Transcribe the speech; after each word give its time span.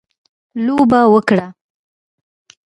لوبه 0.65 1.01
وکړي. 1.13 1.45